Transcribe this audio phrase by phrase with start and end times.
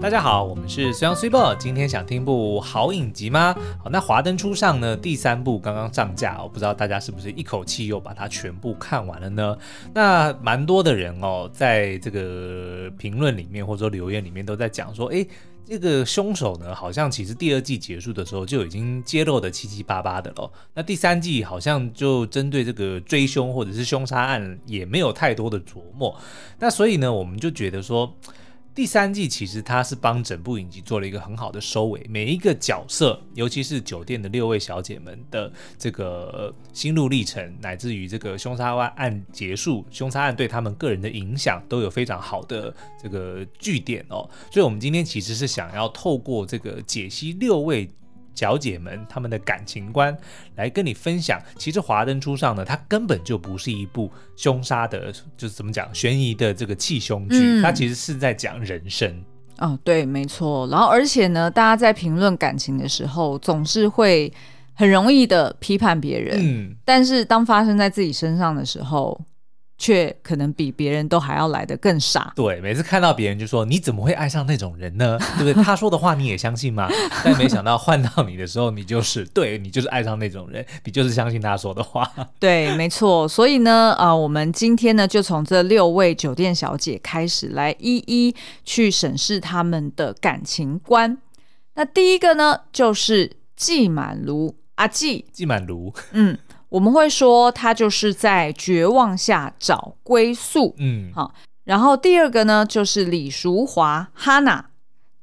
[0.00, 3.52] 大家好，我们是虽阳虽报，今天想听部好影集吗？
[3.82, 9.58] 好，那华灯初上呢，第三部刚刚上架，我不知道大家是不是一口气又把它全部看完了呢？
[9.92, 15.26] 那蛮多的人哦，在这个评论里面或者说留言里面都在讲说，诶，
[15.66, 20.48] 这个凶手呢，好像其实第二季结束的时候就已经揭露得七七八八的了。
[20.74, 26.16] 那第三季好像就针对这个追凶或者是凶杀案也没有太多的琢磨。
[26.60, 28.16] 那所以呢，我们就觉得说。
[28.78, 44.30] 第三季其实它是帮整部影集做了一个很好的收尾，每一个角色，尤其是酒店的六位小姐们的这个心路历程，乃至于这个凶杀案结束，凶杀案对他们个人的影响，都有非常好的这个据点哦。
[44.52, 47.90] 所以，我们今天其实是想要透过这个解析六位。
[48.38, 50.16] 小姐们，她们的感情观
[50.54, 51.42] 来跟你分享。
[51.56, 59.12] 其实《华灯初上》呢，它根本就不是一部凶杀的，就是怎么讲，悬疑的这个气凶剧，它其实是在讲人生。
[59.58, 60.68] 哦，对，没错。
[60.68, 64.32] 然后，而且呢，大家在评论感情的时候，总是会
[64.74, 66.38] 很容易的批判别人。
[66.40, 69.20] 嗯，但是当发生在自己身上的时候。
[69.78, 72.32] 却可能比别人都还要来的更傻。
[72.34, 75.64] 对，每次看到别人就说：“你怎么会爱上那种人呢？” 对不对？
[75.64, 76.88] 他说的话你也相信吗？
[77.24, 82.10] 但没想到换到你的时候，你就是对，你就是爱上那种人，你就是相信他说的话。
[82.40, 83.28] 对，没错。
[83.28, 91.16] 所以呢，啊、呃，我们今天呢，就从这六位酒店小姐开始来一一去审视他们的感情观。
[91.74, 96.36] 那第一个呢，就是季满如阿季，季满如，嗯。
[96.68, 101.34] 我们会说他就是在绝望下找归宿，嗯，好。
[101.64, 104.70] 然后第二个呢，就是李淑华哈娜，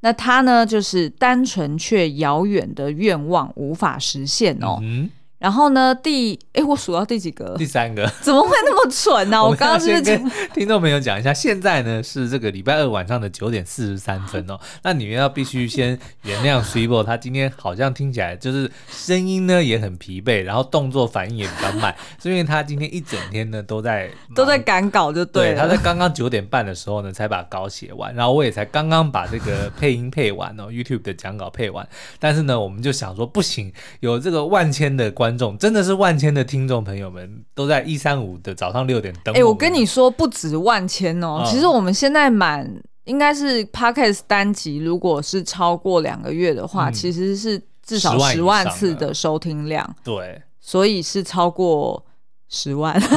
[0.02, 4.78] 那他呢就是单纯却遥远的愿望无法实现哦。
[4.82, 5.10] 嗯
[5.46, 7.54] 然后呢，第哎，我数到第几个？
[7.56, 8.04] 第三个。
[8.20, 9.44] 怎么会那么蠢呢、啊？
[9.46, 14.60] 我刚刚是跟 听众朋友讲一下，现在呢是这个礼拜二晚上的九点四十三分哦。
[14.82, 25.52] 那你们要必须先原谅 Cibo，他今天好像听起来就是声音呢也很疲惫，然后动作反应也比较慢，是因为他今天一整天呢都在都在赶稿，就对。
[25.52, 31.88] 对，他在刚刚九点半的时候呢才把稿写完，然后我也才刚刚把这个配音配完哦，YouTube 的讲稿配完。
[32.18, 39.34] 但是呢，我们就想说不行，有这个万千的观众，真的是万千的听众朋友们都在一三五的早上六点等。
[39.34, 42.70] 哎、欸，我跟你说，不止万千哦，嗯、其实我们现在满
[43.06, 49.96] 应该是 Podcast 单集，如果是超过两个月的话，嗯、其实是至少十万次的收听量。
[50.04, 52.06] 对，所以是超过
[52.50, 53.00] 十万。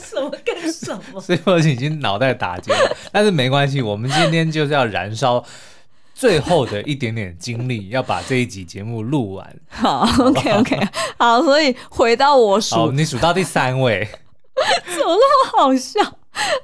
[0.00, 1.20] 什么干什么？
[1.22, 5.44] 所以我已经脑袋打结了，但是没关系，我们今天就是要燃烧。
[6.14, 9.56] 最后的一点点精力，要把这一集节目录完。
[9.68, 10.80] 好，好，OK OK，
[11.18, 14.08] 好，所以回到我数，好，你数到第三位，
[14.86, 16.00] 怎么那么好笑？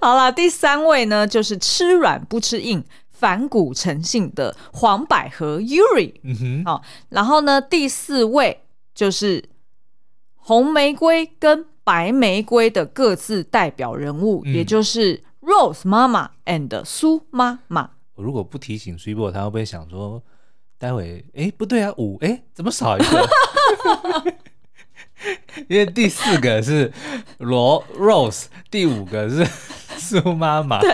[0.00, 6.14] 好了，第三位呢，就是吃软不吃硬、反骨成性的黄百合 Yuri。
[6.22, 8.62] 嗯哼，好，然后呢，第四位
[8.94, 9.44] 就是
[10.36, 17.90] 红玫瑰跟白玫瑰的各自代表人物，嗯、也就是 Rose 妈妈 and 苏妈妈。
[18.20, 20.22] 如果不提醒 Cibo，他会不会想说，
[20.78, 23.28] 待会哎不对啊，五哎怎么少一个？
[25.68, 26.90] 因为第四个是
[27.38, 29.46] 罗 Rose，第五个是
[29.98, 30.88] 苏妈妈，对，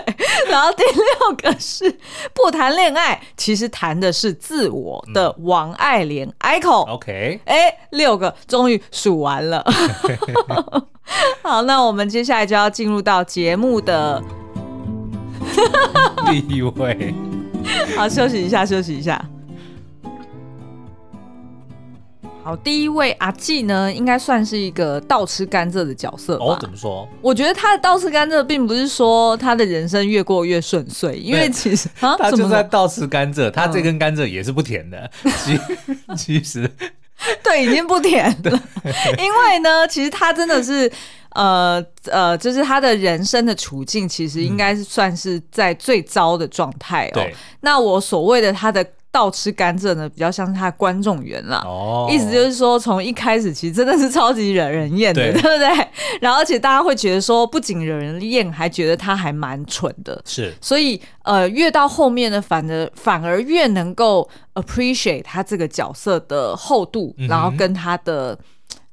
[0.49, 1.97] 然后第六个是
[2.33, 6.85] 不谈恋爱，其实谈的是自我的王爱莲 Aiko。
[6.89, 9.63] OK，哎，六个终于数完了。
[11.41, 14.21] 好，那我们接下来就要进入到节目的。
[16.29, 17.13] 第一位，
[17.95, 19.23] 好，休息一下，休息一下。
[22.43, 26.45] 好，第一位阿季呢，应该算是一个倒吃甘蔗的角色吧？
[26.45, 27.07] 哦，怎么说？
[27.21, 35.11] 我觉得他的倒吃甘蔗，并不是说他的人生越过越顺遂，因为其实 他就在倒吃甘蔗，他这根甘蔗也是不甜的。
[35.43, 35.59] 其
[36.15, 36.71] 其实，
[37.43, 38.63] 对，已经不甜了。
[39.17, 40.89] 因为呢，其实他真的是。
[41.37, 47.13] 呃呃，就是他的人生的处境，其实应该是算是在最糟的状态哦。
[47.13, 51.61] 对那我所谓的他的倒吃甘蔗呢，比较像是他的观众缘啦。
[51.63, 55.87] 哦，意思就是说，从一开始其实真的是超级惹人厌的，对，对不对？
[56.19, 60.19] 然后而且大家会觉得说，不仅惹人厌，还觉得他还蛮蠢的。
[60.25, 68.35] 是，所以呃，越到后面呢，反而反而越能够 appreciate 他这个角色的厚度，嗯、然后跟他的。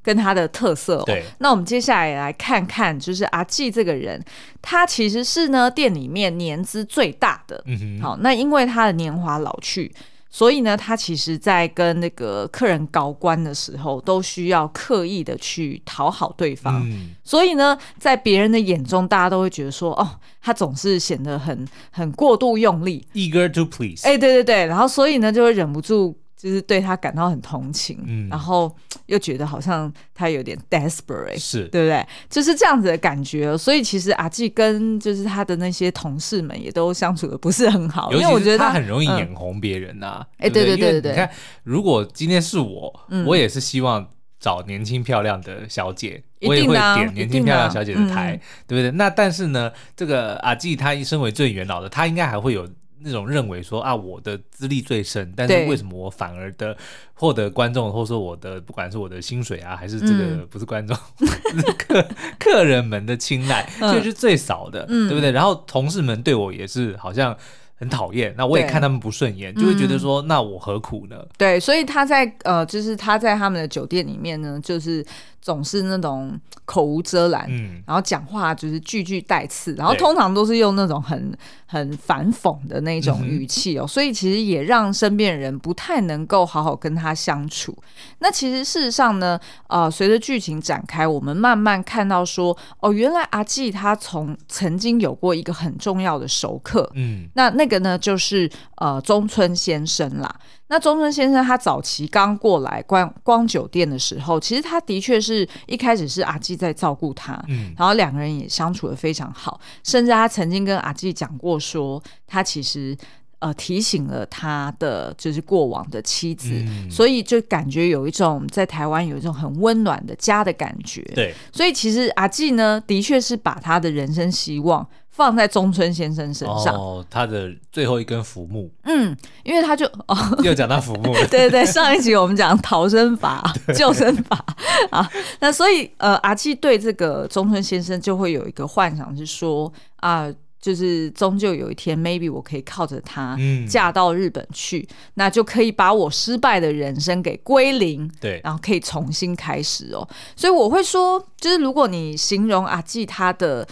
[0.05, 4.23] 跟他的特色哦，对，那我们接下来来看看，就是阿季这个人，
[4.61, 9.91] 他其实是呢店里面年资最大的，嗯哼，好，那因为他的年华老去，
[10.29, 16.83] 所以呢，他其实在跟那个客人搞关的时候，都需要刻意的去讨好对方。
[16.85, 20.07] 嗯、所以呢，在别人的眼中，大家都会觉得说，哦，
[20.43, 24.07] 他总是显得很很过度用力，eager to please。
[24.07, 26.15] 哎，对对对，然后所以呢，就会忍不住。
[26.37, 28.75] 就是对他感到很同情，嗯，然后
[29.07, 32.07] 又觉得好像他有点 desperate，是对不对？
[32.29, 33.57] 就是这样子的感觉。
[33.57, 40.27] 所以其实阿纪跟就是他的那些同事们也都相处的不是很好，因为我觉得他很容易眼红别人呐。
[40.37, 41.31] 哎，对对对对对，你看，
[41.63, 44.07] 如果今天是我，我也是希望
[44.39, 48.91] 找年轻漂亮的小姐，我也会点年轻漂亮小姐的台，对不对？
[48.91, 52.69] 那但是呢，这个阿纪他一身为最元老的，他应该还会有。
[53.05, 56.77] 那种认为说啊，我的资历最深，但是为什么我反而的
[57.13, 62.07] 获得观众，或者说我的不管是我的薪水啊，还是这个不是观众， 嗯、客
[62.39, 65.31] 客人们的青睐，却是最少的，嗯、对不对？
[65.31, 67.37] 然后同事们对我也是好像
[67.85, 71.17] 很讨厌，那我也看他们不顺眼，就会觉得说，那我何苦呢？
[71.37, 75.05] 对，所以他在呃，就是他在他们的酒店里面呢，就是。
[75.45, 81.37] 总是那种口无遮拦，嗯，然后讲话就是句句带刺，然后通常都是用那种很
[81.67, 87.77] 很反讽的那种语气哦，嗯、所以其实也让身边人不太能够好好跟他相处。
[88.21, 100.35] 那其实事实上呢，呃，随着剧情展开，我们慢慢看到说，哦，原来阿纪他从曾经有过一个很重要的熟客，嗯，那那个呢就是呃中村先生啦。
[100.69, 112.97] 那中村先生他早期刚过来光光酒店的时候，其实他的确是一开始是阿纪在照顾他，嗯，然后两个人也相处的非常好，甚至他曾经跟阿纪讲过说，他其实
[113.41, 124.89] 呃提醒了他的就是过往的妻子，嗯，所以就感觉有一种在台湾有一种很温暖的家的感觉，对，所以其实阿纪呢的确是把他的人生希望。
[125.17, 133.41] 放在中村先生身上，哦，他的最后一根浮木，嗯，因为他就哦，又讲到浮木了， 对对对，上一集我们讲逃生法、
[133.77, 134.45] 救生法。
[134.91, 135.09] 啊，
[135.39, 140.29] 那所以呃，阿纪对这个中村先生就会有一个幻想，是说啊，
[140.61, 143.39] 就是终究有一天，maybe 我可以靠着他
[143.69, 153.65] 嫁到日本去，嗯、那就可以把我失败的人生给归零，对，然后可以重新开始哦，所以我会说，就是如果你形容阿纪他的。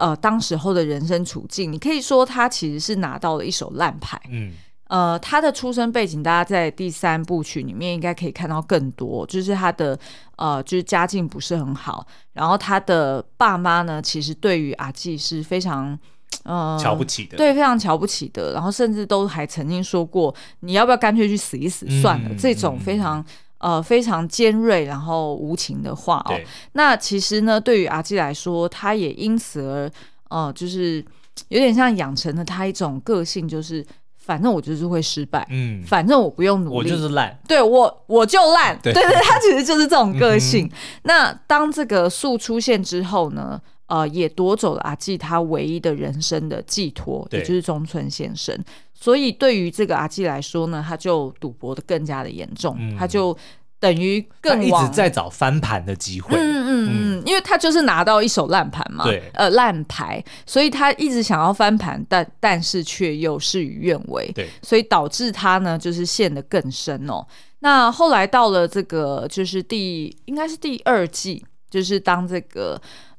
[0.00, 4.18] 呃，当时候的人生处境，你可以说他其实是拿到了一手烂牌。
[4.30, 4.50] 嗯，
[4.88, 9.98] 呃，他的出生背景，大家在第三部曲里面应该可以看到更多，就是他的
[10.36, 15.98] 呃，就是家境不是很好，然后他的爸妈呢，其实对于阿纪是非常
[16.44, 23.22] 呃瞧不起的，对，非常瞧不起的，然后甚至都还曾经说过，你要不要干脆去死一死算了，嗯、这种非常。
[23.60, 26.34] 呃，非常尖锐，然后无情的话哦。
[26.72, 29.90] 那其实呢，对于阿纪来说，他也因此而
[30.30, 31.04] 呃，就是
[31.48, 33.84] 有点像养成了他一种个性，就是
[34.16, 40.66] 反正我就是会失败，嗯，反正我不用努力，我就是烂，对我我就烂，对对对，他其实就是这种个性。
[40.66, 40.70] 嗯、
[41.02, 48.56] 那当这个树出现之后呢，呃，也夺走了阿纪他唯一的人生的寄托，也就是中村先生。
[49.00, 53.34] 所以对于这个阿基来说呢，他就赌博的更加的严重，嗯、他就
[53.78, 56.36] 等于更一直在找翻盘的机会。
[56.36, 67.26] 嗯嗯嗯，嗯因为他就是拿到一手烂盘嘛，对，呃烂牌，所以他一直想要翻盘，但但是却又事与愿违，对，所以导致他呢就是陷得更深哦。
[67.60, 72.78] 那后来到了这个就是第应该是第二季，就是当这个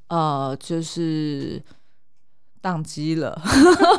[0.10, 1.60] 呃就是。
[2.62, 3.42] 宕机了，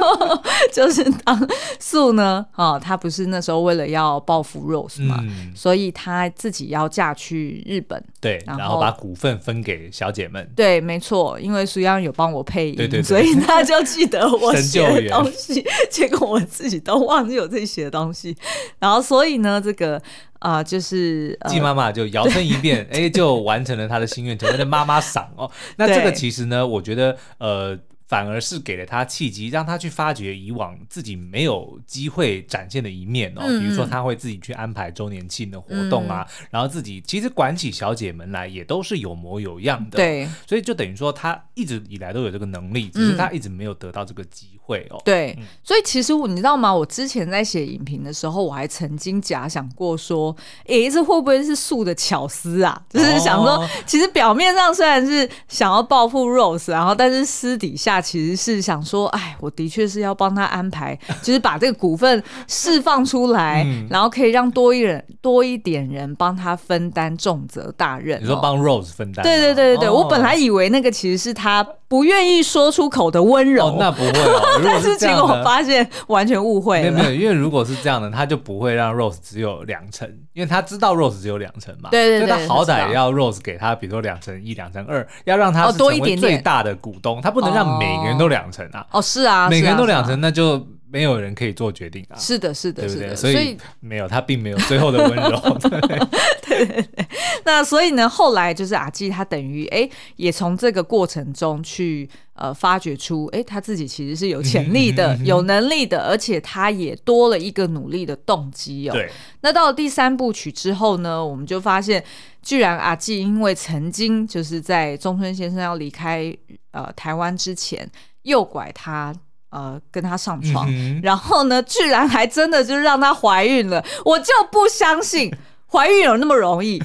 [0.73, 1.49] 就是当
[1.81, 18.37] 素呢，啊、哦，他不是那时候为了要报复 Rose 嘛，嗯、所以他自己要嫁去日本，对，然后，把股份分给小姐们，对，没错，因为苏央有帮我配音，对对对，所以他就记得 我写的东西， 结果我自己都忘记我自己写的东西，
[18.79, 19.97] 然后所以呢，这个
[20.39, 25.51] 啊、呃，就是季妈妈就摇身一变，哎，就完成了他的心愿，成为了妈妈桑哦。
[25.77, 27.77] 那这个其实呢，我觉得呃。
[28.13, 33.41] 反而是给了他契机，让他去发掘以往自己没有机会展现的一面哦。
[33.43, 39.97] 嗯、比如说，他会自己去安排周年庆的活动啊，嗯、然后自己其实管起小姐们来也都是有模有样的。
[39.97, 45.01] 对，所以就等于说他一直以来都有这个能力，只是他一直没有得到这个机会哦。
[45.07, 46.75] 对，嗯、所以其实我你知道吗？
[46.75, 52.83] 我之前在写影评的时候，我还曾经假想过说，哎，这会不会是素的巧思啊？
[52.91, 58.02] 就是想说，哦、其实表面上虽然是想要报复 Rose，然后但是私底下。
[58.03, 68.21] 其实是想说，哎，我的确是要帮他安排， 就是把这个股份释放出来，嗯、然后可以让多一人多一点人帮他分担重责大任、哦。
[68.21, 69.23] 你说帮 Rose 分担？
[69.23, 73.67] 对对对对对，哦、我本来以为那个其实是他不愿意说出口的温柔。
[73.67, 74.41] 哦，那不会哦。
[74.65, 76.91] 但是结果我发现完全误会了。
[76.91, 81.91] 没有没有，因为如果是这样的，他就不会让 Rose 只有两成，因为他知道 Rose 只有两成嘛。
[81.91, 82.29] 对对对。
[82.31, 87.21] 他好歹要 Rose 给他，比如说两成一、两成二，要让他成为最大的股东。
[87.21, 88.87] 他不能让每个人都两成啊。
[88.93, 90.67] 哦，是啊，每个人都两成，那就。
[90.93, 92.15] 没有人可以做决定啊！
[92.19, 93.09] 是的，是的，对不对？
[93.09, 95.59] 是的，所以没有他，并没有最后的温柔。
[96.45, 97.07] 对对对。
[97.47, 108.93] 那所以呢，后来就是阿纪他等于哎，也从这个过程中去呃发掘出哎，他自己其实是有潜力的、有能力的，而且他也多了一个努力的动机哦。
[108.93, 109.11] 对。
[109.41, 112.05] 那到了第三部曲之后呢，我们就发现，
[112.43, 116.37] 居然阿纪因为曾经就是在中村先生要离开
[116.73, 117.91] 呃台湾之前，
[118.25, 119.15] 诱拐他。
[119.53, 125.31] 呃，跟他上床，嗯、然后呢，居然还真的就让她怀孕了，我就不相信
[125.71, 126.83] 怀孕有那么容易，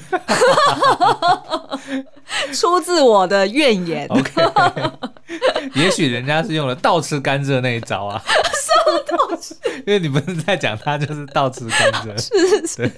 [2.52, 4.06] 出自我的怨言。
[5.74, 9.54] 也许人家是用了倒吃甘蔗那一招啊，什么倒吃？
[9.86, 12.90] 因为你不是在讲他就是倒吃甘蔗，是是是。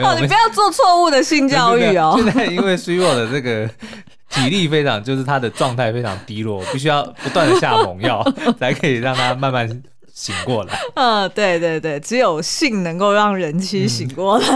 [0.00, 2.14] 哦，你不要做错误的性教育哦。
[2.16, 3.68] 现在因为 Sweet 的这个。
[4.32, 8.26] 体力非常，就是他的状态非常低落，必须要不断的下猛药，
[8.58, 9.68] 才可以让他慢慢
[10.12, 10.78] 醒过来。
[10.94, 14.46] 嗯，对对对，只有性能够让人妻醒过来。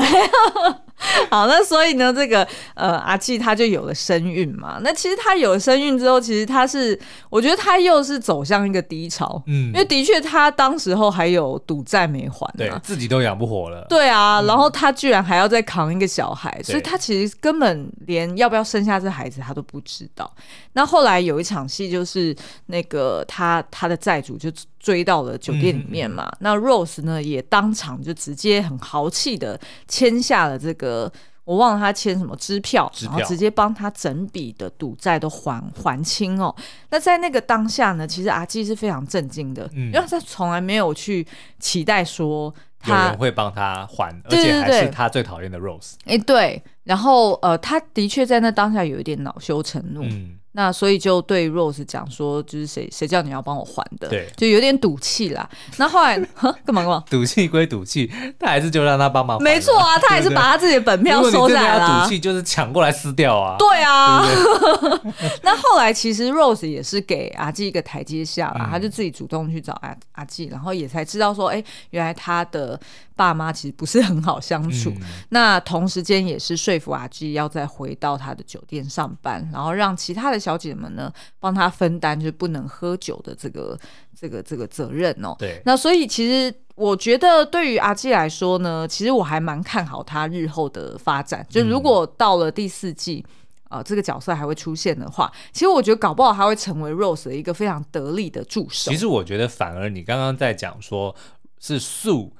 [0.64, 0.80] 嗯
[1.30, 4.78] 好，那所以呢，这个呃，阿纪他就有了身孕嘛。
[4.82, 6.98] 那其实他有了身孕之后，其实他是，
[7.28, 13.84] 我觉得他又是走向一个低潮，嗯，因为的确他当时候还有赌债没还，对，自己都养不活了。
[13.88, 20.30] 对啊，然后他居然还要再扛一个小孩，嗯，所以他其实根本连要不要生下这孩子他都不知道。
[20.72, 22.34] 那后来有一场戏，就是
[22.66, 24.50] 那个他他的债主就
[24.86, 26.28] 追到了酒店里面嘛。
[26.34, 31.12] 嗯、那 Rose 呢也当场就直接很豪气的签下了这个，
[31.42, 36.54] 我忘了他签什么支票，然后直接帮他整笔的赌债都还还清哦。
[36.90, 41.26] 那在那个当下呢，其实阿基是非常震惊的，嗯、因为他从来没有去
[41.58, 45.94] 期待说他有人会帮他还，而且还是他最讨厌的 Rose。
[46.04, 50.04] 哎，对，然后呃，他的确在那当下有一点恼羞成怒。
[50.04, 55.46] 嗯那所以就对 Rose 讲说，就是谁谁叫你要帮我还的，对，就有点赌气啦。
[55.76, 56.18] 那后来，
[56.64, 57.04] 干嘛干嘛？
[57.10, 59.40] 赌气归赌气，他还是就让他帮忙。
[59.42, 62.04] 没错啊，他还是把他自己的本票收下来了。
[62.04, 63.56] 赌气就是抢过来撕掉啊。
[63.58, 64.24] 对啊。
[64.24, 65.12] 对对
[65.44, 72.80] 那后来其实 Rose 也是给阿纪一个台阶下啦，嗯、他就自己主动去找阿阿纪，然后也才知道说，哎、欸，原来他的
[73.14, 74.88] 爸妈其实不是很好相处。
[74.88, 80.40] 嗯、那同时间也是说服阿纪要再回到他的酒店上班，然后让其他的。
[80.46, 83.76] 小姐们呢，帮他分担就不能喝酒的这个
[84.16, 85.34] 这个这个责任哦。
[85.40, 91.44] 对，那所以其实我觉得对于阿纪来说呢，其实我还蛮看好他日后的发展。
[91.50, 93.24] 就如果到了第四季，
[93.64, 98.92] 啊、嗯呃，这个角色还会出现的话，其实我觉得搞不好他会成为 Rose 的一个非常得力的助手。
[98.92, 101.16] 其实我觉得反而你刚刚在讲说
[101.58, 102.35] 是素。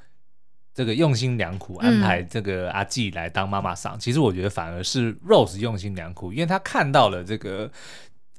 [0.76, 7.71] 这个用心良苦安排这个阿纪来当妈妈桑，嗯、其实我觉得反而是 Rose 用心良苦，因为她看到了这个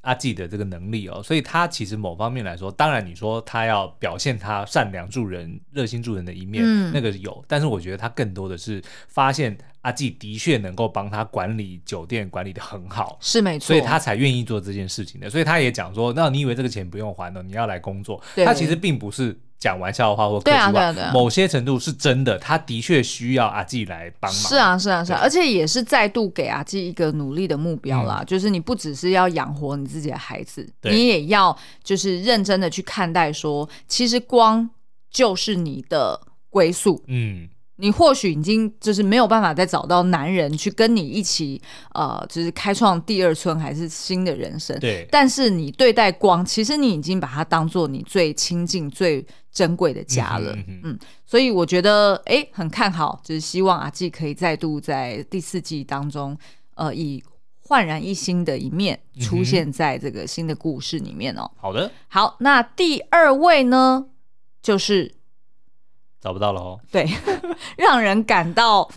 [0.02, 15.28] 阿纪的这个能力哦，所以他其实某方面来说，当然你说他要表现他善良助人、热心助人的一面，嗯、那个有，但是我觉得他更多的是发现阿纪的确能够帮他管理酒店管理的很好，是没错，所以他才愿意做这件事情的。
[15.28, 17.42] 所以他也讲说，那你以为这个钱不用还了？
[17.42, 18.22] 你要来工作？
[18.36, 19.36] 对他其实并不是。
[19.60, 24.42] 讲玩笑话或客气话，对啊对啊，某些程度是真的，他的确需要阿纪来帮忙。
[24.42, 34.70] 是啊是啊是啊，而且也是再度给阿纪一个努力的目标啦，就是你不只是要养活你自己的孩子，你也要就是认真的去看待说，其实光
[35.10, 37.04] 就是你的归宿。
[37.08, 37.50] 嗯。
[37.80, 41.62] 你或许已经就是没有办法再找到男人去跟你一起，
[41.94, 44.76] 呃，就是开创第二春还是新的人生。
[44.80, 45.08] 对。
[45.12, 49.24] 但是你对待光，其实你已经把它当做你最亲近、最
[49.58, 50.52] 珍贵的家了。
[50.54, 56.38] 嗯，哼嗯，所以我觉得，哎、欸，很看好，就是希望阿纪可以再度在第四季当中，
[56.76, 57.24] 呃，以
[57.62, 61.52] 焕然一新的一面出现在这个新的故事里面哦、喔。
[61.58, 61.92] 好的。
[62.08, 64.06] 好，那第二位呢，
[64.62, 65.16] 就是。
[66.20, 66.80] 找不到了哦。
[66.92, 67.08] 对，
[67.78, 68.88] 让人感到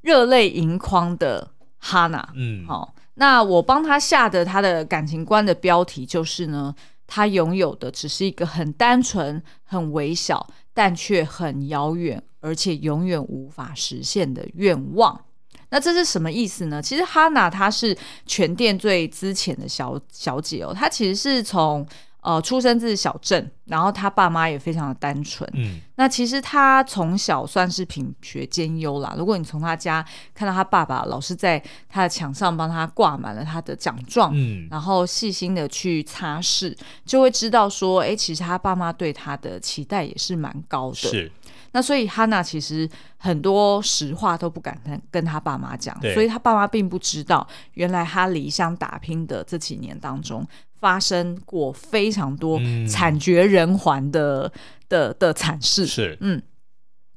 [0.00, 2.28] 热泪盈眶的哈娜。
[2.34, 6.74] 嗯，好、哦，那我帮他下的他的感情观的标题就是呢，
[7.14, 15.26] 他拥有的只是一个很单纯、很微小，但却很遥远，而且永远无法实现的愿望。
[15.68, 16.80] 那这是什么意思呢？
[16.80, 21.86] 其实哈娜她是全店最资浅的小小姐哦，她其实是从。
[22.22, 25.48] 呃，出生自小镇，然后他爸妈也非常的单纯。
[25.54, 29.12] 嗯，那其实他从小算是品学兼优啦。
[29.18, 40.94] 如果你从他家看到他爸爸老是在他的墙上帮他挂满了他的奖状，嗯，然后细心的去擦拭，就会知道说，哎，其实他爸妈对他的期待也是蛮高的。
[40.94, 41.32] 是。
[41.74, 50.46] 那所以哈娜其实很多实话都不敢跟跟他爸妈讲，所以他爸妈并不知道，原来他离乡打拼的这几年当中，
[50.82, 55.86] 发生过非常多惨绝人寰的、嗯、的的惨事。
[55.86, 56.42] 是，嗯，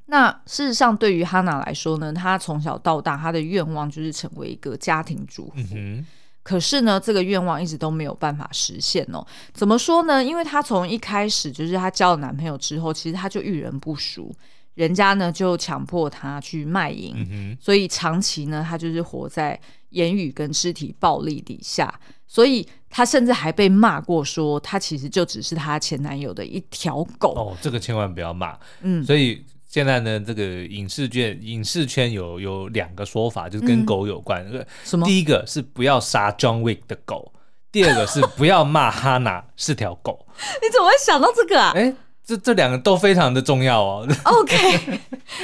[0.05, 5.73] 那事实上对于哈娜来说呢，她从小到大，她的愿望就是成为一个家庭主妇。
[5.73, 6.05] 嗯、
[6.43, 9.25] 可是呢，这个愿望一直都没有办法实现哦。
[9.51, 10.23] 怎么说呢？
[10.23, 14.31] 因为她从一开始就是她交了男朋友之后，其实她就遇人不淑。
[14.75, 27.33] 人家呢就强迫他去卖淫，嗯，所以长期呢他就是活在言语跟肢体暴力底下，所以他甚至还被骂过，说他其实就只是他前男友的一条狗。
[27.35, 28.57] 哦，这个千万不要骂。
[28.81, 34.45] 嗯，所以现在呢，这个影视圈影视圈有有两个说法，就是跟狗有关。
[34.51, 35.05] 嗯，什么？
[35.05, 37.31] 第一个是不要杀 John Wick 的狗，
[37.71, 40.27] 第二个是不要骂哈娜是条狗。
[40.61, 41.71] 你怎么会想到这个啊？
[41.75, 44.07] 欸这这两个都非常的重要哦。
[44.23, 44.99] OK，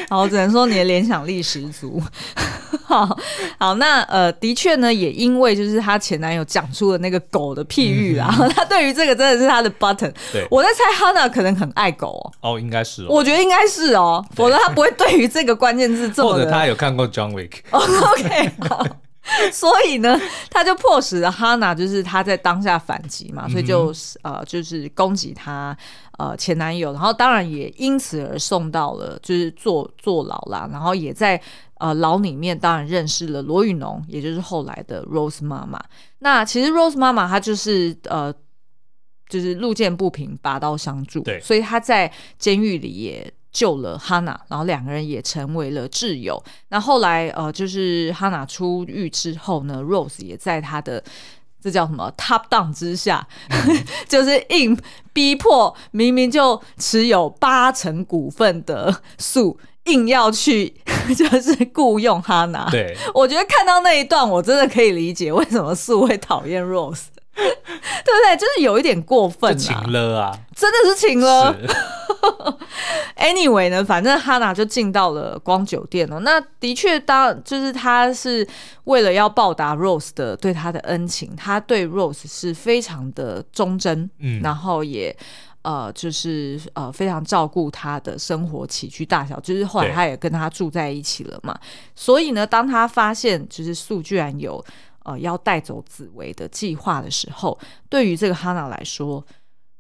[0.10, 2.02] 好，只能说你的联想力十足。
[2.86, 3.18] 好
[3.58, 10.12] 好，那呃，的确呢，也因为就是她前男友讲出了那个狗的譬喻啊，她、嗯、对于这个真的是她的 button。
[10.34, 12.52] 对，我在猜 Hanna 可能很爱狗哦。
[12.54, 13.08] 哦，应该是哦。
[13.10, 16.34] 我觉得应该是哦，否则她不会对于这个关键字这么。
[16.34, 17.60] 或者他有看过 John Wick。
[17.70, 18.86] Oh, OK，好。
[19.52, 20.20] 所以呢，
[20.50, 25.76] 他就迫使了哈娜，就是他在当下反击嘛，所以就呃，就是攻击他
[26.18, 31.42] 呃前男友，然后当然也因此而送到了就是坐坐牢啦，然后也在
[31.80, 35.82] 呃牢里面当然认识了罗宇农，也就是后来的 Rose 妈妈。
[36.20, 38.34] 那其实 Rose 妈妈她就是呃
[39.30, 43.34] 就是路见不平拔刀相助，对，所以她在监狱里也。
[43.52, 46.42] 救了哈娜，然后两个人也成为了挚友。
[46.70, 51.04] 那后来，呃，就是哈娜出狱之后呢，Rose 也在他的
[51.62, 54.78] 这叫什么 top down 之下，嗯、 就是硬
[55.14, 60.74] 逼迫明明就持有八成股份的素，硬要去
[61.16, 62.70] 就是雇佣哈娜。
[62.72, 67.04] 对，我觉得看到那一段，我真的可以理解为什么素会讨厌 Rose，
[67.36, 68.38] 对不对？
[68.38, 71.56] 就是有一点过分，情了啊，真的是情了。
[73.18, 76.20] Anyway 呢，反正哈娜就进到了光酒店了。
[76.20, 78.48] 那的确，当就是他是
[78.86, 85.16] 为了要报答 Rose 的对他的恩情，他对 Rose 是非常的忠贞，嗯，然后也
[85.62, 89.40] 呃，就是呃，非常照顾他的生活起居大小。
[89.40, 91.58] 就是后来他也跟他住在一起了嘛。
[91.96, 94.64] 所以呢，当他发现就是素居然有
[95.04, 97.58] 呃要带走紫薇的计划的时候，
[97.90, 99.26] 对于这个哈娜来说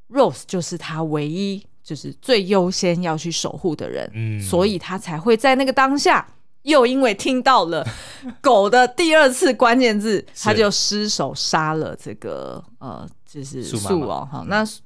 [0.10, 1.66] ，Rose 就是他唯一。
[1.84, 6.26] 就是最优先要去守护的人，嗯，所以他才会在那个当下，
[6.62, 7.84] 又因为听到了
[8.40, 14.78] 狗的第二次关键字，他就失手杀了这个呃，就是树哦，哈，那其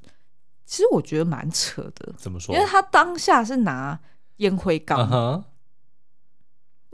[0.66, 2.56] 实我觉得蛮扯的，怎么说？
[2.56, 4.00] 因为他当下是拿
[4.38, 5.44] 烟灰缸，uh-huh.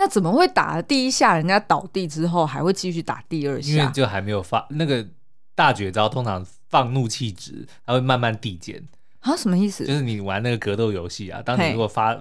[0.01, 3.71] 那怎么会打了第一下，人家倒地之后还会继续打第二下？
[3.71, 5.05] 因为就还没有发那个
[5.53, 8.83] 大绝招，通常放怒气值，它会慢慢递减。
[9.19, 9.85] 啊，什么意思？
[9.85, 12.19] 就是你玩那个格斗游戏啊，当你如果发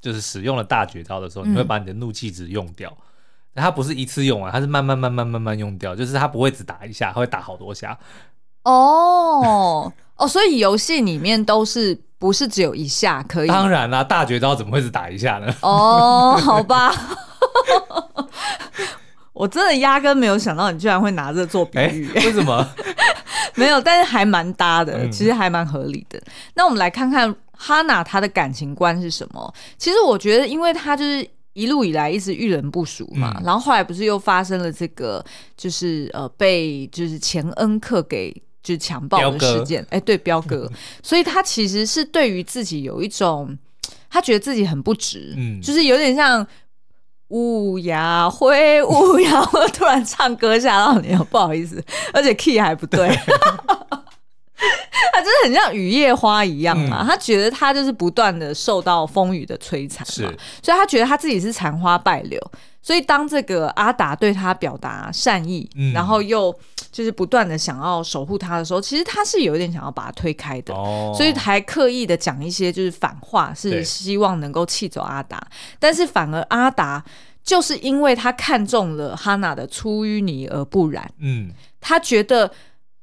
[0.00, 2.96] 就是使用了大绝招的时候，你会把你的怒气值用掉。
[3.56, 7.98] 它不是一次用完，它是慢慢慢慢慢慢用掉，就是它不会只打一下，它会打好多下。
[8.64, 13.48] 哦哦，所以游戏里面都是不是只有一下可以？
[13.48, 15.54] 当然啦，大绝招怎么会是打一下呢？
[15.62, 16.92] 哦，好吧。
[19.32, 22.66] 我真的压根没有想到你居然会拿这做比喻，为什么？
[23.56, 26.18] 没有，但是还蛮搭的，其实还蛮合理的。
[26.18, 26.32] 嗯。
[26.54, 29.54] 那我们来看看哈娜她的感情观是什么？
[29.78, 35.24] 其实我觉得，因为她就是一路以来一直遇人不淑嘛，嗯，然后后来不是又发生了这个，
[35.56, 38.30] 就是呃被就是前恩客给
[38.62, 40.70] 就是强暴的事件，哎，对，彪哥，
[41.02, 43.56] 所以他其实是对于自己有一种，
[44.08, 46.46] 他觉得自己很不值，嗯，就是有点像。
[47.32, 51.80] 乌鸦灰，乌鸦会突然唱歌吓到你了，不好意思，
[52.12, 53.06] 而且 key 还不对，
[54.58, 57.04] 他真的很像雨夜花一样嘛。
[57.04, 62.40] 嗯、他觉得他就是不断的受到风雨的摧残嘛，所以他觉得他自己是残花败柳。
[62.82, 66.54] 所以当这个阿达对他表达善意，嗯，然后又
[66.90, 75.38] 就是不断的想要守护他的时候，其实他是有一点想要把他推开的，哦，所以还刻意的讲一些就是反话，是希望能够气走阿达。
[75.78, 77.04] 但是反而阿达
[77.44, 82.50] 就是因为他看中了哈娜的出淤泥而不染，嗯，他觉得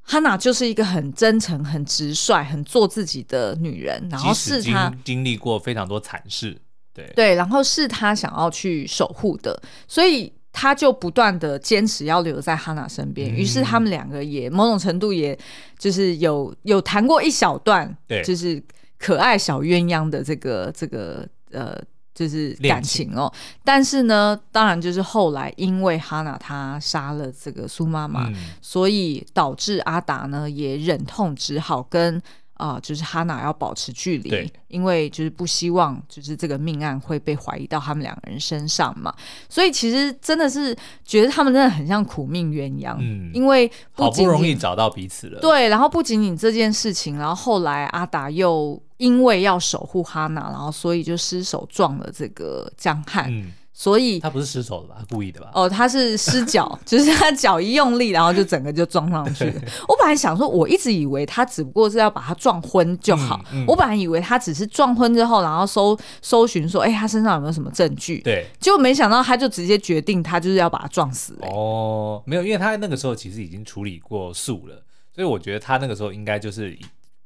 [0.02, 6.60] 哈娜就是一个很真诚、很直率、很做自己的女人，然后是她经历过非常多惨事，
[6.98, 9.58] 对对，然后是他想要去守护的，
[9.88, 13.30] 所以他就不断的坚持要留在哈娜身边。
[13.30, 15.38] 于、嗯、是他们两个也某种程度，也
[15.78, 18.62] 就是有有谈过一小段，对，就是
[18.98, 21.80] 可爱小鸳鸯的这个这个呃。
[22.18, 23.32] 就是感情哦，
[23.64, 32.20] 但是呢，当然就是后来因为哈娜她杀了这个苏妈妈，嗯，所以导致阿达呢也忍痛只好跟。
[32.58, 39.14] 啊、呃，就是哈娜要保持距离，因为就是不希望就是这个命案会被怀疑到他们两个人身上嘛。
[39.48, 45.40] 所以其实真的是觉得他们真的很像苦命鸳鸯，嗯，因为好不容易找到彼此了。
[45.40, 53.32] 对，然后不仅仅这件事情，然后后来阿达又因为要守护哈娜，然后所以就失手撞了这个江汉。
[53.32, 55.04] 嗯所以他不是失手的吧？
[55.08, 55.52] 故意的吧？
[55.54, 59.62] 哦，他是失脚， 就是他脚一用力，然后就整个就撞上去了。
[59.88, 63.40] 我本来想说，我一直以为他只不过是要把他撞昏就好。
[63.54, 68.18] 嗯嗯、我本来以为他只是撞昏之后，然后搜搜寻说，哎、欸，他身上有没有什么证据？
[68.22, 71.48] 对，结果没想到他就直接决定，他就是要把他撞死、欸。
[71.50, 76.76] 哦，没有，因为他那个时候其实已经处理过诉了，所以我觉得他那个时候应该就是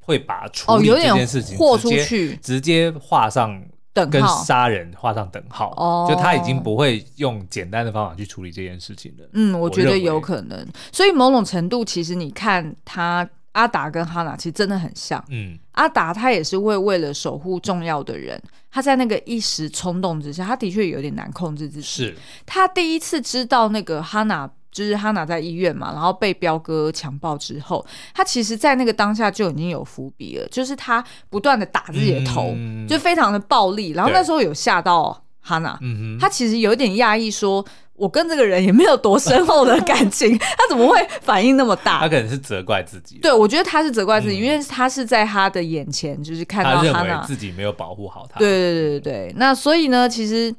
[0.00, 3.58] 会把处理这件事情豁出去，直接画上。
[3.92, 9.28] 跟杀人画上等号，哦，就他已经不会用简单的方法去处理这件事情了。
[9.32, 10.66] 嗯，我觉得有可能。
[10.90, 15.22] 所以某种程度，其实你看他阿达跟哈娜其实真的很像。
[15.28, 21.86] 嗯，阿达他也是会为了守护重要的人，他在那个一时冲动之下，他的确有点难控制自己。
[21.86, 24.50] 是他第一次知道那个哈娜。
[24.72, 33.90] 就是哈娜在医院嘛，然后被彪哥强暴之后，他其实，在那个当下就已经有伏笔了，就是他不断的打自己的头，嗯，就非常的暴力。
[33.90, 35.78] 然后那时候有吓到哈娜，
[36.18, 37.62] 他其实有点讶异，说
[37.94, 42.00] 我跟这个人也没有多深厚的感情， 他怎么会反应那么大？
[42.00, 43.18] 他可能是责怪自己。
[43.18, 48.38] 对，我觉得他是责怪自己，嗯，因为他是在他的眼前，就是看到哈娜自己没有保护好他。
[48.38, 50.54] 对对对对对，那所以呢，其实。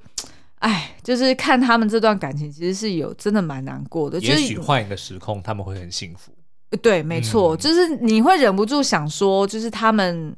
[0.63, 4.17] 哎，就是看他们这段感情，其实是有真的蛮难过的。
[4.19, 6.31] 也许换一个时空，他们会很幸福。
[6.81, 10.33] 对，没错，嗯，就是你会忍不住想说，就是他们，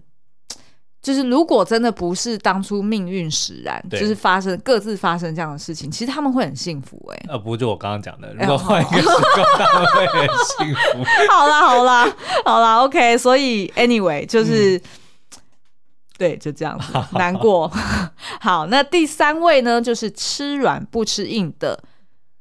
[1.00, 7.00] 就是如果真的不是当初命运使然，就是发生各自发生这样的事情，其实他们会很幸福。
[7.14, 11.04] 哎，呃，不就我刚刚讲的，如果换一个时空，他们会很幸福。
[11.32, 13.16] 好啦，好啦，好啦，OK。
[13.16, 14.76] 所以，anyway，就是。
[14.78, 14.82] 嗯
[16.17, 17.67] 对，就这样子，难过。
[18.39, 21.84] 好，那第三位呢，就是吃软不吃硬的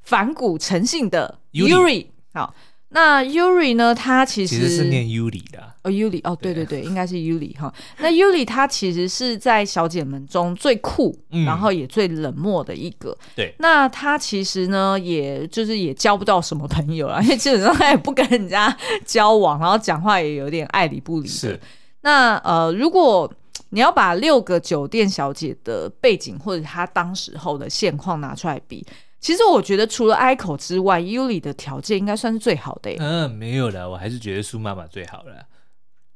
[0.03, 2.07] 反骨成性的 Yuri。
[2.33, 2.55] 好，
[2.91, 5.75] 那 Yuri 呢，他其实，是念 Yuri 的。
[5.83, 7.73] 哦，Yuri，哦，对对对，应该是 Yuri 哈。
[7.99, 13.15] 那 Yuri 他其实是在小姐们中最酷，嗯，然后也最冷漠的一个。
[13.37, 21.35] 对，那他其实呢，也就是也交不到什么朋友啊， 因为基本上他也不跟人家交往，然后讲话也有点爱理不理的。
[21.35, 21.61] 是。
[22.01, 23.31] 那呃，如果
[23.75, 28.87] 你要把六个酒店小姐的背景或者她当时候的现况拿出来比，
[29.19, 32.95] 其实我觉得除了 Aiko 之外，Yuli 的条件应该算是最好的。
[33.01, 35.47] 嗯，没有了，我还是觉得苏妈妈最好了。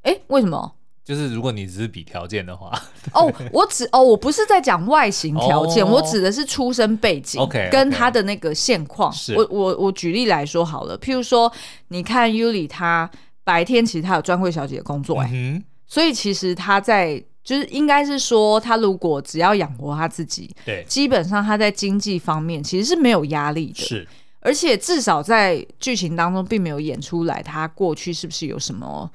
[0.03, 0.77] 哎，为什么？
[1.05, 2.71] 就是如果你只是比条件的话，
[3.13, 9.13] 哦，我只哦，我不是在讲外形条件，哦，我指的是出生背景，OK，跟他的那个现况。
[9.13, 11.53] 是，我我我举例来说好了，譬如说，
[11.89, 13.11] 你看 Yuli 他
[13.43, 17.21] 白天其实他有专柜小姐的工作，哎，嗯，所以其实他在。
[17.49, 23.83] 就是应该是说，他如果只要养活他自己，对，基本上他在经济方面其实是没有压力的。
[23.83, 24.07] 是，
[24.41, 29.11] 而且至少在剧情当中并没有演出来他过去是不是有什么，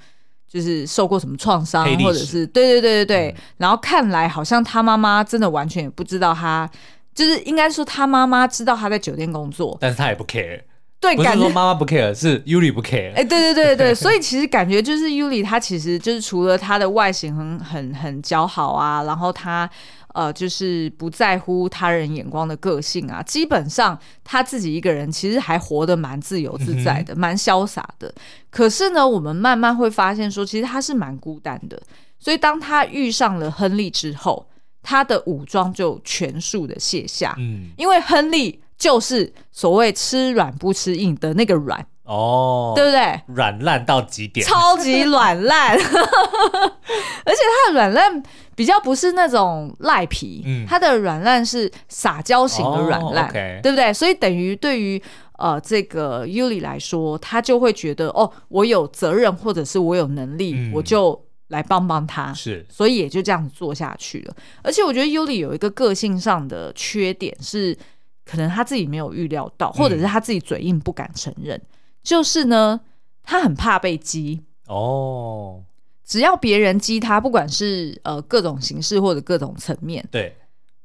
[0.49, 3.35] 就是受过什么创伤，或者是对对对对对。
[3.37, 6.67] 嗯、然后看来好像他妈妈真的完全也不知道他，
[7.13, 10.59] 就是应该说他妈妈知道他在酒店工作，但是他也不 care。
[11.03, 13.09] 对，不是说妈妈不 care，是 Yuri 不 care。
[13.11, 19.69] 哎、欸，对对对对， 所以其实感觉就是 Yuri，他其实就是除了他的外形很很很姣好啊，然后他
[20.13, 28.13] 呃就是不在乎他人眼光的个性啊，基本上他自己一个人其实还活得蛮自由自在的，蛮潇洒的。
[28.49, 31.81] 可是呢，我们慢慢会发现说，其实他是蛮孤单的。
[32.17, 34.47] 所以当他遇上了亨利之后，
[34.81, 37.35] 他的武装就全数的卸下。
[37.37, 38.62] 嗯，因为亨利。
[38.83, 43.21] 就是所谓吃软不吃硬的那个软哦，对不对？
[43.27, 48.21] 软烂到极点，超级软烂， 而且它的软烂
[48.55, 53.93] 比较不是那种赖皮，嗯，它的软烂是撒娇型的软烂，哦 okay，对不对？
[53.93, 55.01] 所以等于对于
[55.37, 61.17] 呃这个 Yuli 来说，他就会觉得哦，我有责任或者是我有能力，嗯，我就
[61.47, 64.35] 来帮帮他，是，所以也就这样子做下去了。
[64.61, 67.77] 而且我觉得 Yuli 有一个个性上的缺点是。
[68.25, 71.57] 可能他自己没有预料到，或者是他自己嘴硬不敢承认。
[71.57, 71.67] 嗯、
[72.01, 72.79] 就是呢，
[73.23, 75.63] 他很怕被激哦。
[76.05, 80.35] 只要别人激他，不管是呃各种形式或者各种层面，对，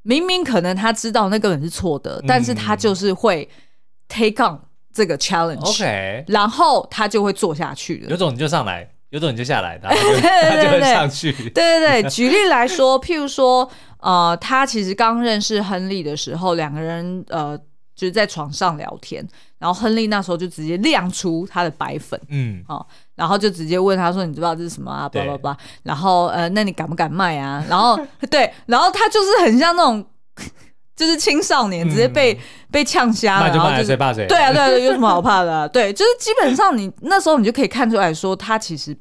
[0.03, 3.47] 明明可能他知道那个人是错的，嗯，但是他就是会
[4.07, 4.59] take on
[4.93, 8.11] 这个 challenge，OK，然后他就会做下去了。
[8.11, 11.33] 有种你就上来，有种你就下来， 他就会他就会上去。
[11.33, 13.69] 对对对， 举例来说，譬如说，
[14.01, 17.59] 呃，他其实刚认识亨利的时候，两个人呃。
[17.99, 19.27] 就是在床上聊天，
[19.59, 27.65] 然后亨利那时候就直接亮出他的白粉，嗯，哦，然后就直接问他说：“你知道这是什么啊？”叭叭叭，然后呃，那你敢不敢卖啊？
[27.69, 27.99] 然后
[28.31, 30.07] 对，然后他就是很像那种，
[30.99, 32.39] 就是青少年直接被、嗯、
[32.73, 34.27] 被呛瞎了，然后就是谁怕谁？
[34.27, 35.67] 对啊，对啊，有什么好怕的、啊？
[35.73, 38.95] 对，就是基本上你那时候你就可以看出来说，他其实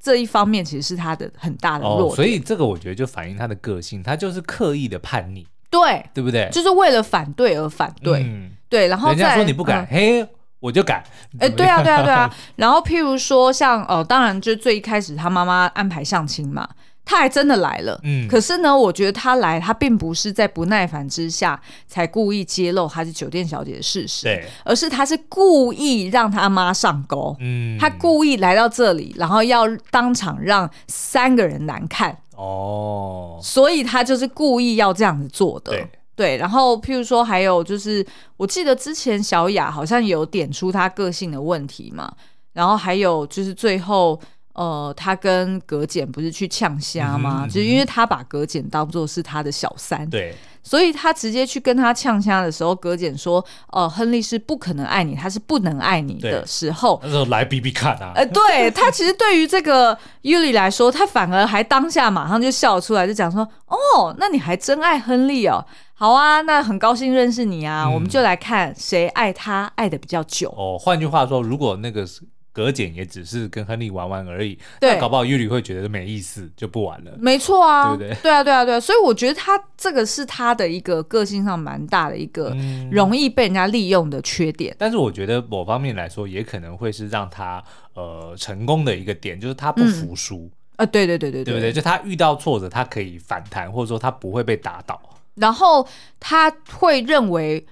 [0.00, 5.44] 这一方面其实是他的很大的弱点、哦，所以这个我觉得就反映他的个性，他就是刻意的叛逆。
[5.68, 6.48] 对，对不对？
[6.52, 8.88] 就是为了反对而反对，嗯、对。
[8.88, 10.28] 然后人家说你不敢，嗯、嘿，
[10.60, 11.02] 我就敢。
[11.40, 12.30] 哎，对啊，对啊，对啊。
[12.56, 16.68] 然后譬如说像，像哦，当然就最一开始他妈妈安排相亲嘛，
[17.04, 18.00] 他还真的来了。
[18.04, 18.26] 嗯。
[18.28, 27.36] 可是呢，我觉得他来，他并不是在不耐烦之下才故意揭露他是酒店小姐的事实，对，而是他是故意让他妈上钩。
[27.40, 27.78] 嗯。
[27.78, 32.16] 他故意来到这里，然后要当场让三个人难看。
[32.34, 36.36] 哦，所以他就是故意要这样子做的，对，对。
[36.38, 38.04] 然后，譬如说，还有就是，
[38.36, 42.12] 我记得之前小雅好像有点出他个性的问题嘛。
[42.54, 44.18] 然后还有就是最后，
[44.54, 47.44] 呃，他跟葛俭不是去呛虾吗？
[47.44, 50.34] 嗯，就是因为他把葛俭当做是他的小三，对。
[50.64, 58.12] 所以他直接去跟他呛虾的时候，葛俭说：“哦、呃，亨利是不可能爱你，他是不能爱你的时候。”那时候来比比看啊！
[58.14, 72.22] 呃，对他其实对于这个尤里来说，他反而还当下马上就笑出来，就讲说：“哦，那你还真爱亨利哦，好啊，那很高兴认识你啊，嗯、我们就来看谁爱他爱的比较久。”哦，换句话说，如果那个是。
[72.52, 77.10] 葛简也只是跟亨利玩玩而已，对，搞不好玉里会觉得没意思，就不玩了。
[77.18, 78.22] 没错啊，对不对？
[78.22, 78.78] 对啊，对啊，对啊。
[78.78, 82.54] 所以我觉得他这个是他的一个个性上蛮大的一个
[82.90, 84.72] 容易被人家利用的缺点。
[84.74, 87.62] 嗯，但是我觉得某方面来说，也可能会是让他
[87.94, 90.50] 呃成功的一个点，就是他不服输。
[90.76, 91.72] 嗯，啊，对对对对对，对不对？
[91.72, 95.00] 就他遇到挫折，他可以反弹，或者说他不会被打倒，
[95.36, 95.88] 然后
[96.20, 97.66] 他会认为。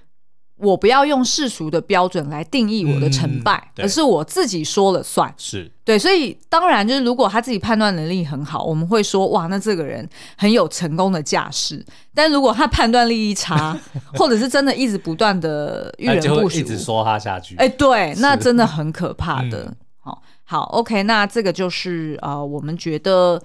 [0.61, 5.33] 我不要用世俗的标准来定义我的成败，嗯、而是我自己说了算。
[5.35, 11.83] 是对，所以当然就是，如果他自己判断能力很好，我们会说哇，那这个人很有成功的架势。
[12.13, 13.75] 但如果他判断力一差，
[14.13, 19.73] 或者是真的一直不断的遇人不淑，一直说他下去，哎，对，那真的很可怕的。
[19.99, 23.41] 好、嗯，好，OK，那这个就是呃，我们觉得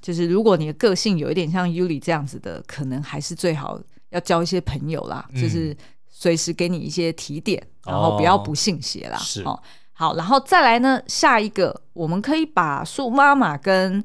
[0.00, 5.76] 就是如果你的个性有一点像尤里这样子的，可能还是最好要交一些朋友啦，就是。
[6.16, 9.18] 嗯随时给你一些提点，然后不要不信邪啦。
[9.18, 9.60] 是哦，
[9.92, 14.02] 好，然后再来呢，下一个我们可以把苏妈妈跟。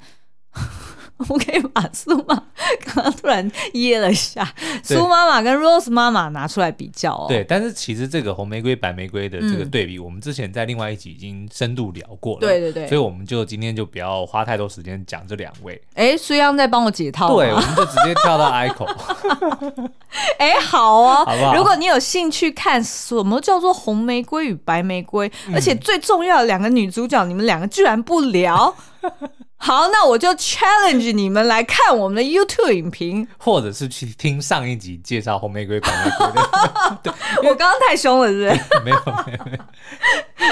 [1.30, 2.36] 我可以把苏妈
[2.86, 4.48] 刚刚突然噎了一下，
[4.84, 7.26] 苏妈妈跟 Rose 妈妈拿出来比较哦。
[7.28, 12.40] 对，但是其实这个红玫瑰白玫瑰的这个对比，嗯，我们之前在另外一集已经深度聊过了。
[12.40, 15.82] 对对对，所以我们就今天就不要花太多时间讲这两位。
[15.96, 17.36] 哎，苏央在帮我解套。
[17.36, 18.88] 对，我们就直接跳到 Ico。
[20.38, 21.56] 哎，好哦，好不好？
[21.56, 28.74] 如果你有兴趣看什么叫做红玫瑰与白玫瑰，嗯，而且最重要的两个女主角，你们两个居然不聊。
[29.64, 36.98] 好，那我就 challenge 你们来看我们的 YouTube 影评，或者是去听上一集介绍红玫瑰、白玫瑰的。
[37.04, 37.14] 对，
[37.48, 38.50] 我刚刚太凶了，是不是？
[38.84, 38.98] 没有，
[39.28, 39.60] 没有，没有。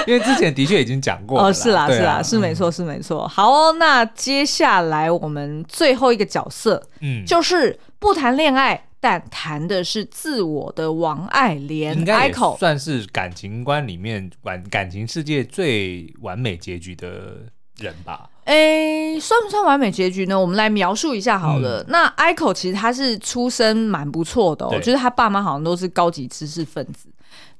[0.06, 1.48] 因为之前的确已经讲过了。
[1.48, 3.26] 哦，是啦，是啦，是没错，是没错。
[3.26, 17.08] 好哦，那接下来我们最后一个角色，嗯，就是不谈恋爱，但谈的是自我的王爱莲，应该也算是感情观里面完感情世界最完美结局的
[17.78, 18.29] 人吧。
[18.44, 20.40] 诶，算不算完美结局呢？
[20.40, 21.82] 我们来描述一下好了。
[21.82, 27.09] 嗯、那 Ico 其实他是出身蛮不错的哦，我觉得他爸妈好像都是高级知识分子。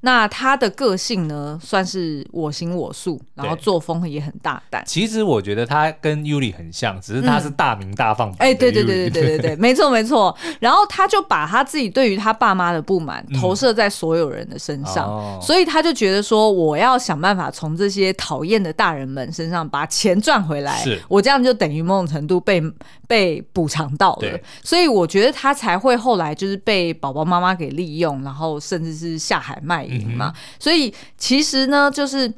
[0.03, 4.83] 那他的个性呢，算是我行我素，然后作风也很大胆。
[4.85, 8.31] 其实我觉得他跟 Yuri 很像，只是他是大名大放。
[8.39, 10.35] 哎、嗯，对对对对对对对，没错没错。
[10.59, 20.79] 然后他就把他自己对于他爸妈的不满投射在所有人的身上，嗯、所以他就觉得说，我要想办法从这些讨厌的大人们身上把钱赚回来。
[20.79, 22.59] 是，我这样就等于某种程度被
[23.07, 24.39] 被补偿到了。
[24.63, 29.90] 所以我觉得他才会后来就是被宝宝妈妈给利用，然后甚至是下海卖。
[29.99, 32.33] 嘛、嗯，所以其实呢，就是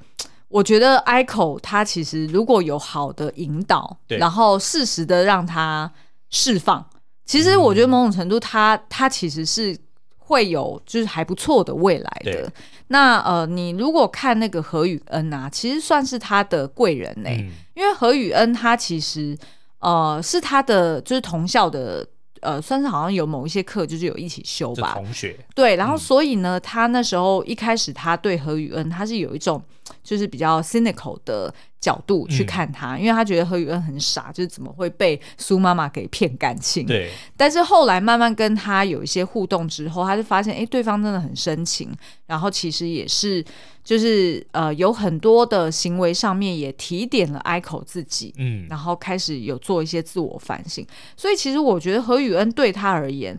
[0.47, 5.91] 我觉得 Iko 他其实如果有好的引导，然后适时的让他
[6.29, 6.85] 释放，
[7.25, 9.77] 其实我觉得某种程度他他其实是
[10.17, 12.51] 会有就是还不错的未来的。
[12.87, 19.37] 那呃，你如果看那个何宇恩啊，其实算是他的贵人呢、欸，嗯、因为何宇恩他其实
[19.79, 22.07] 呃是他的就是同校的。
[22.43, 24.93] 呃，算是好像有某一些课，就是有一起修吧。
[24.93, 29.61] 同学对，然后所以呢，嗯、他那时候一开始他对何宇恩，他是有一种
[30.03, 31.53] 就是比较 cynical 的
[31.83, 36.85] 角度去看他，嗯、因为他觉得何雨恩很傻，就是怎么会被苏妈妈给骗感情。
[36.85, 37.11] 对。
[37.35, 41.91] 但是后来慢慢跟他有一些互动之后，他就发现，哎，对方真的很深情，
[42.27, 43.43] 然后其实也是。
[43.83, 50.87] 就是呃，有很多的行为上面也提点了 ICO 自己，嗯，然后开始有做一些自我反省。
[51.17, 53.37] 所以其实我觉得何雨恩对他而言，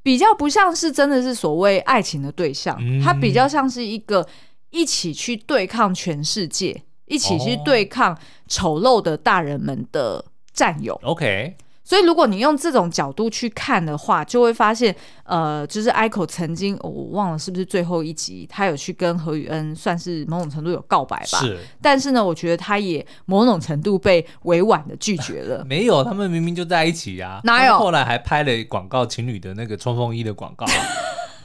[0.00, 4.24] 比较不像是真的是所谓爱情的对象，嗯、他比较像是一个
[4.70, 6.80] 一起去对抗全世界，
[7.12, 8.16] 一起去对抗
[8.48, 10.98] 丑陋的大人们的战友。
[11.04, 11.54] OK。
[11.84, 14.94] 所以，如果你用这种角度去看的话，就会发现，
[15.24, 21.40] 呃，就是 ICO 曾经，哦，我忘了是不是最后一集，他有去跟何宇恩算是某种程度有告白吧？
[21.42, 21.58] 是。
[21.82, 25.64] 但是呢，我觉得他也某种程度被委婉的拒绝了。
[25.68, 27.40] 没有，他们明明就在一起呀、啊。
[27.44, 27.76] 哪有？
[27.76, 30.64] 后来还拍了广告，情侣的那个冲锋衣的广告。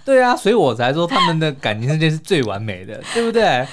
[0.05, 3.67] 对啊，所以我才说他们的感情世界是最完美的，对不对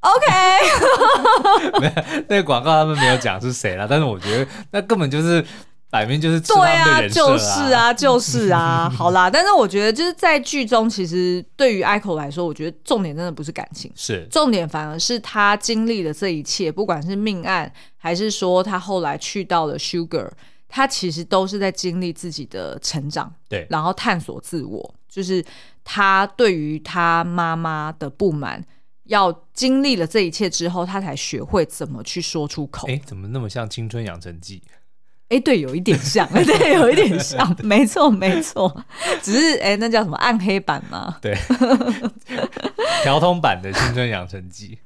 [0.00, 1.80] ？OK。
[1.80, 1.92] 没有，
[2.28, 5.44] 那个广告他们没有讲是谁了，但是我觉得那根本就是。
[5.90, 9.30] 摆明就是吃他们的人设啊，对啊，就是啊，就是啊， 好啦。
[9.30, 20.28] 但是我觉得就是在剧中，其实对于 Echo 来说，我觉得重点真的不是感情，是重点反而是他经历了这一切，不管是命案，还是说他后来去到了 Sugar，
[20.68, 25.42] 他其实都是在经历自己的成长，对，然后探索自我，就是
[25.84, 28.62] 他对于他妈妈的不满，
[29.08, 32.88] 要经历了这一切之后，他才学会怎么去说出口。
[32.88, 34.62] 哎，怎么那么像《青春养成记》？
[35.28, 38.82] 哎，对，有一点像， 对，有一点像， 没错，没错，
[39.22, 41.18] 只是哎，那叫什么暗黑版吗？
[41.20, 41.36] 对，
[43.04, 44.78] 调通版的《青春养成记》。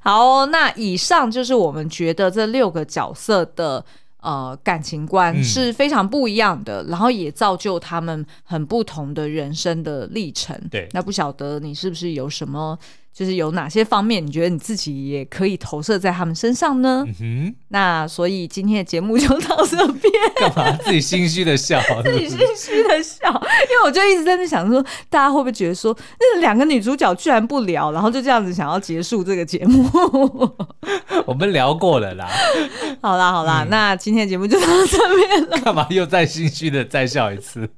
[0.00, 3.84] 好哦，那以上就是我们觉得这六个角色的
[4.20, 10.58] 呃感情观是非常不一样的，嗯、然后也造就他们很不同的人生的历程。
[10.70, 12.78] 对，那不晓得你是不是有什么？
[13.12, 17.04] 就是有哪些方面，你觉得你自己也可以投射在他们身上呢？
[17.06, 20.12] 嗯哼，那所以今天的节目就到这边。
[20.38, 21.80] 干嘛自己心虚的笑？
[22.02, 29.84] 自己心虚的 笑，因为我就一直在那想说，大家会不会觉得说，那两个女主角居然不聊，然后就这样子想要结束这个节目？
[31.26, 32.28] 我们聊过了啦。
[33.02, 35.58] 好啦好啦，嗯、那今天的节目就到这边了。
[35.58, 37.68] 干嘛又再心虚的再笑一次？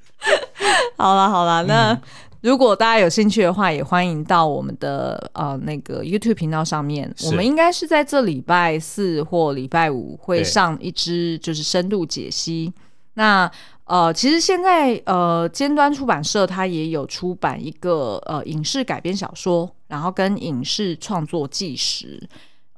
[0.97, 1.93] 好啦好啦，那。
[1.93, 2.01] 嗯
[2.43, 7.13] 如果大家有兴趣的话，也欢迎到我们的呃那个 YouTube 频道上面。
[7.25, 12.73] 我们应该是在这礼拜四或礼拜五会上一支就是深度解析。
[13.15, 13.51] 那
[13.85, 22.21] 呃，其实现在呃尖端出版社它也有出版一个呃影视改编小说，然后跟影视创作纪实。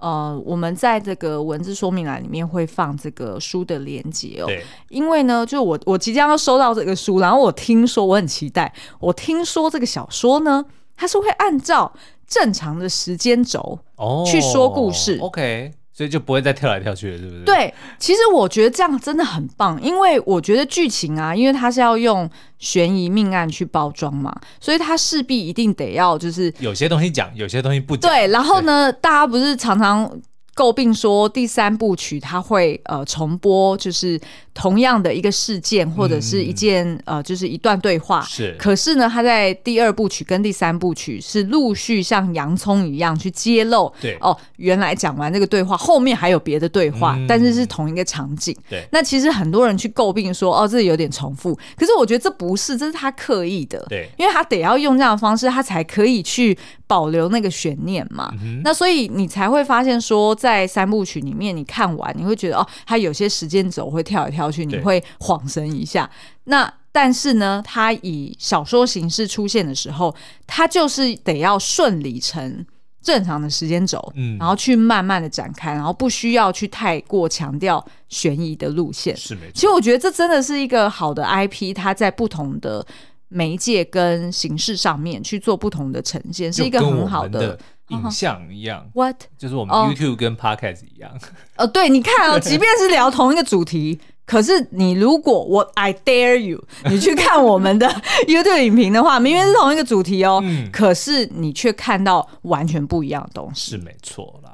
[0.04, 4.44] 呃，我们在这个文字说明栏里面会放这个书的链接哦。
[4.46, 10.62] 对因为呢，就我我即将要收到这个书，然后我听说我很期待，我听说这个小说呢，
[10.94, 11.90] 它是会按照
[12.26, 13.78] 正常的时间轴
[14.26, 15.16] 去说故事。
[15.22, 15.72] 哦，OK。
[15.96, 17.42] 所以就不会再跳来跳去了，是不是？
[17.44, 22.28] 对，其实我觉得这样真的很棒，因为我觉得剧情啊，因为它是要用
[22.58, 28.10] 悬疑命案去包装嘛，所以它势必一定得要就是有些东西讲，有些东西不讲。
[28.10, 30.10] 对，然后呢，大家不是常常
[30.54, 34.20] 诟病说第三部曲它会呃重播，就是。
[34.56, 38.54] 同样的一个事件或者是一件、嗯、呃，就是一段对话，是。
[38.56, 48.56] 可是呢，他在第二部曲跟第三部曲是陆续像洋葱一样去揭露，对哦，原来讲完这个对话，后面还有别的对话，嗯、但是是同一个场景。
[48.70, 48.86] 对。
[48.92, 51.52] 那其实很多人去诟病说，哦，这里有点重复。
[51.76, 58.32] 可是我觉得这不是，这是他刻意的，对，因为他得要用这样的方式，他才可以去保留那个悬念嘛。
[58.44, 64.44] 嗯、那所以你才会发现说，在三部曲里面，你看完你会觉得，哦，它有些时间轴会跳来跳。
[64.50, 66.08] 去你会恍神一下，
[66.44, 70.14] 那但是呢，它以小说形式出现的时候，
[70.46, 72.64] 它就是得要顺理成
[73.02, 79.16] 正常的时间轴，嗯，然后去慢慢的展开，然后不需要去太过强调悬疑的路线。
[79.16, 79.52] 是没错。
[79.54, 82.86] 其实我觉得这真的是一个好的 IP，它在不同的
[83.28, 87.58] 媒介跟形式上面去做不同的呈现，是一个很好的。
[87.88, 89.16] 影像一样，What？
[89.36, 91.10] 就是我们 YouTube 跟 Podcast 一样。
[91.56, 97.86] 呃， 对，你看哦， 即便是聊同一个主题，可是你如果我 I dare you，你去看我们的
[98.26, 104.50] YouTube 影评的话，明明是同一个主题哦，嗯，可是你却看到完全不一样的东西，是没错啦。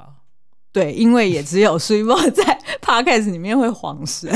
[0.73, 4.31] 对，因为也只有 Super 在 Podcast 里面会晃神。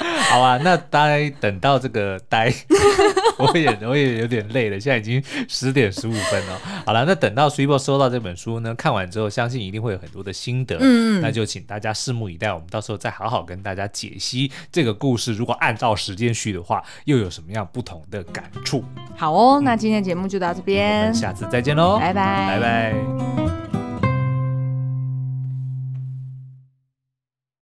[0.30, 2.52] 好啊，那待等到这个待，
[3.38, 6.60] 我也我也有点累了，现在已经十点十五分了。
[6.86, 10.76] 好了，那等到 Sweetbo 收到这本书呢，看完之后，相信一定会有很多的心得。
[10.80, 15.32] 嗯，那就请大家拭目以待，我们到时候再好好跟大家解析这个故事。
[15.32, 18.84] 如果按照时间序的话，又有什么样不同的感触？
[19.16, 23.79] 好哦，那今天节目就到这边，嗯，我们下次再见喽，拜拜，拜拜。